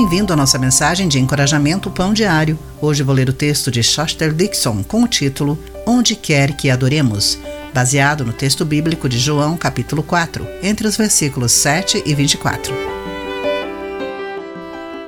Bem-vindo 0.00 0.32
à 0.32 0.36
nossa 0.36 0.60
mensagem 0.60 1.08
de 1.08 1.18
encorajamento 1.18 1.90
Pão 1.90 2.12
Diário. 2.14 2.56
Hoje 2.80 3.02
vou 3.02 3.12
ler 3.12 3.28
o 3.28 3.32
texto 3.32 3.68
de 3.68 3.82
Shoster 3.82 4.32
Dixon 4.32 4.84
com 4.84 5.02
o 5.02 5.08
título 5.08 5.58
Onde 5.84 6.14
Quer 6.14 6.52
Que 6.56 6.70
Adoremos, 6.70 7.36
baseado 7.74 8.24
no 8.24 8.32
texto 8.32 8.64
bíblico 8.64 9.08
de 9.08 9.18
João, 9.18 9.56
capítulo 9.56 10.00
4, 10.04 10.46
entre 10.62 10.86
os 10.86 10.96
versículos 10.96 11.50
7 11.50 12.04
e 12.06 12.14
24. 12.14 12.72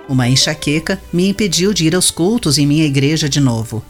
Uma 0.09 0.29
enxaqueca 0.29 1.01
me 1.13 1.29
impediu 1.29 1.73
de 1.73 1.87
ir 1.87 1.95
aos 1.95 2.11
cultos 2.11 2.59
em 2.59 2.67
minha 2.67 2.85
igreja 2.85 3.29
de 3.29 3.39
novo. 3.39 3.85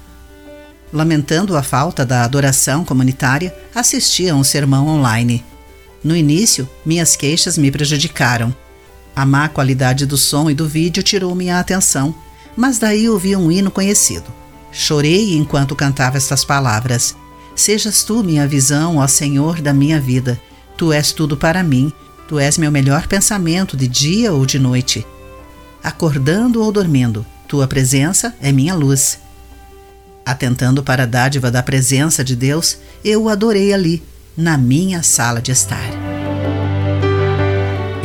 Lamentando 0.92 1.56
a 1.56 1.62
falta 1.62 2.04
da 2.04 2.24
adoração 2.24 2.84
comunitária, 2.84 3.56
assisti 3.74 4.28
a 4.28 4.34
um 4.34 4.44
sermão 4.44 4.86
online. 4.86 5.42
No 6.04 6.14
início, 6.14 6.68
minhas 6.84 7.16
queixas 7.16 7.56
me 7.56 7.70
prejudicaram 7.70 8.54
a 9.20 9.26
má 9.26 9.50
qualidade 9.50 10.06
do 10.06 10.16
som 10.16 10.50
e 10.50 10.54
do 10.54 10.66
vídeo 10.66 11.02
tirou 11.02 11.34
minha 11.34 11.60
atenção, 11.60 12.14
mas 12.56 12.78
daí 12.78 13.06
ouvi 13.06 13.36
um 13.36 13.52
hino 13.52 13.70
conhecido. 13.70 14.24
Chorei 14.72 15.36
enquanto 15.36 15.76
cantava 15.76 16.16
estas 16.16 16.42
palavras: 16.42 17.14
Sejas 17.54 18.02
tu 18.02 18.24
minha 18.24 18.48
visão, 18.48 18.96
ó 18.96 19.06
Senhor 19.06 19.60
da 19.60 19.74
minha 19.74 20.00
vida. 20.00 20.40
Tu 20.74 20.90
és 20.90 21.12
tudo 21.12 21.36
para 21.36 21.62
mim. 21.62 21.92
Tu 22.26 22.38
és 22.38 22.56
meu 22.56 22.72
melhor 22.72 23.06
pensamento 23.08 23.76
de 23.76 23.86
dia 23.86 24.32
ou 24.32 24.46
de 24.46 24.58
noite. 24.58 25.06
Acordando 25.84 26.62
ou 26.62 26.72
dormindo, 26.72 27.26
tua 27.46 27.68
presença 27.68 28.34
é 28.40 28.50
minha 28.50 28.74
luz. 28.74 29.18
Atentando 30.24 30.82
para 30.82 31.02
a 31.02 31.06
dádiva 31.06 31.50
da 31.50 31.62
presença 31.62 32.24
de 32.24 32.34
Deus, 32.34 32.78
eu 33.04 33.24
o 33.24 33.28
adorei 33.28 33.74
ali, 33.74 34.02
na 34.34 34.56
minha 34.56 35.02
sala 35.02 35.42
de 35.42 35.52
estar. 35.52 36.09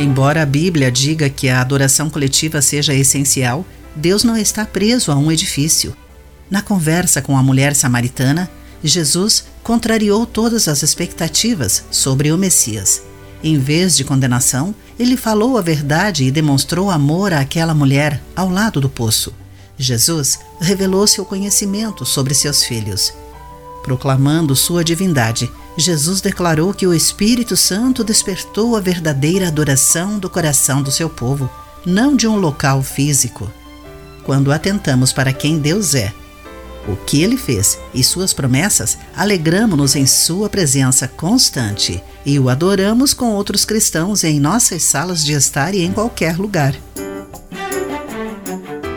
Embora 0.06 0.40
a 0.40 0.46
Bíblia 0.46 0.88
diga 0.88 1.28
que 1.28 1.48
a 1.48 1.60
adoração 1.60 2.08
coletiva 2.08 2.62
seja 2.62 2.94
essencial, 2.94 3.66
Deus 3.92 4.22
não 4.22 4.36
está 4.36 4.64
preso 4.64 5.10
a 5.10 5.16
um 5.16 5.32
edifício. 5.32 5.96
Na 6.48 6.62
conversa 6.62 7.20
com 7.20 7.36
a 7.36 7.42
mulher 7.42 7.74
samaritana, 7.74 8.48
Jesus 8.84 9.46
contrariou 9.64 10.24
todas 10.24 10.68
as 10.68 10.84
expectativas 10.84 11.82
sobre 11.90 12.30
o 12.30 12.38
Messias. 12.38 13.02
Em 13.42 13.58
vez 13.58 13.96
de 13.96 14.04
condenação, 14.04 14.72
ele 14.96 15.16
falou 15.16 15.58
a 15.58 15.60
verdade 15.60 16.22
e 16.22 16.30
demonstrou 16.30 16.88
amor 16.88 17.32
àquela 17.34 17.74
mulher 17.74 18.22
ao 18.36 18.48
lado 18.48 18.80
do 18.80 18.88
poço. 18.88 19.34
Jesus 19.76 20.38
revelou 20.60 21.04
seu 21.08 21.24
conhecimento 21.24 22.06
sobre 22.06 22.32
seus 22.32 22.62
filhos. 22.62 23.12
Proclamando 23.82 24.54
sua 24.54 24.84
divindade, 24.84 25.50
Jesus 25.76 26.20
declarou 26.20 26.72
que 26.72 26.86
o 26.86 26.94
Espírito 26.94 27.56
Santo 27.56 28.02
despertou 28.02 28.76
a 28.76 28.80
verdadeira 28.80 29.48
adoração 29.48 30.18
do 30.18 30.30
coração 30.30 30.82
do 30.82 30.90
seu 30.90 31.10
povo, 31.10 31.50
não 31.84 32.16
de 32.16 32.26
um 32.26 32.36
local 32.36 32.82
físico. 32.82 33.50
Quando 34.24 34.50
atentamos 34.50 35.12
para 35.12 35.32
quem 35.32 35.58
Deus 35.58 35.94
é, 35.94 36.12
o 36.88 36.96
que 36.96 37.22
ele 37.22 37.36
fez 37.36 37.78
e 37.92 38.02
suas 38.02 38.32
promessas, 38.32 38.96
alegramos-nos 39.14 39.96
em 39.96 40.06
sua 40.06 40.48
presença 40.48 41.06
constante 41.06 42.02
e 42.24 42.38
o 42.38 42.48
adoramos 42.48 43.12
com 43.12 43.32
outros 43.32 43.64
cristãos 43.64 44.24
em 44.24 44.40
nossas 44.40 44.82
salas 44.82 45.24
de 45.24 45.32
estar 45.32 45.74
e 45.74 45.82
em 45.82 45.92
qualquer 45.92 46.38
lugar. 46.38 46.74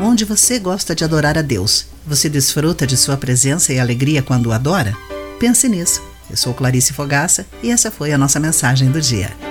Onde 0.01 0.23
você 0.23 0.59
gosta 0.59 0.95
de 0.95 1.03
adorar 1.03 1.37
a 1.37 1.41
Deus, 1.41 1.87
você 2.07 2.29
desfruta 2.29 2.87
de 2.87 2.95
sua 2.95 3.17
presença 3.17 3.73
e 3.73 3.79
alegria 3.79 4.21
quando 4.21 4.47
o 4.47 4.53
adora? 4.53 4.95
Pense 5.39 5.67
nisso. 5.67 6.01
Eu 6.29 6.37
sou 6.37 6.53
Clarice 6.53 6.93
Fogaça 6.93 7.45
e 7.63 7.71
essa 7.71 7.89
foi 7.89 8.11
a 8.13 8.17
nossa 8.17 8.39
mensagem 8.39 8.91
do 8.91 9.01
dia. 9.01 9.48